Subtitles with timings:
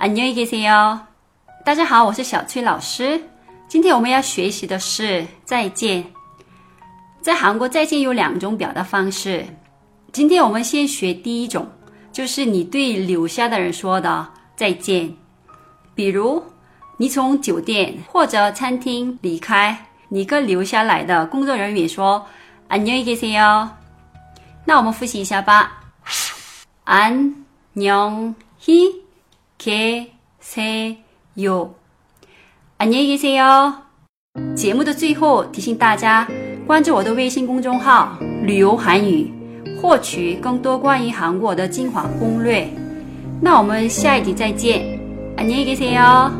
[0.00, 0.98] 안녕히계세요。
[1.62, 3.20] 大家好，我是小崔老师。
[3.68, 6.02] 今天我们要学习的是再见。
[7.20, 9.44] 在韩国，再见有两种表达方式。
[10.10, 11.68] 今天我们先学第一种，
[12.10, 14.26] 就是你对留下的人说的
[14.56, 15.14] 再见。
[15.94, 16.42] 比如，
[16.96, 19.76] 你从酒店或者餐厅离开，
[20.08, 22.26] 你跟留下来的工作人员说
[22.70, 23.68] 안녕히계세요。
[24.64, 25.72] 那我们复习一下吧。
[26.86, 28.34] 안녕히
[29.59, 30.07] 给
[30.39, 30.97] say
[31.33, 33.73] you，안녕히계세 요。
[34.55, 36.27] 节目的最后提醒大家
[36.67, 39.31] 关注我的微信公众号“旅游韩语”，
[39.81, 42.67] 获取更多关于韩国的精华攻略。
[43.41, 44.99] 那我们下一集再见，
[45.37, 46.31] 안녕히계세 요。